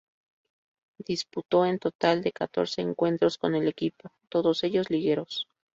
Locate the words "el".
3.53-3.67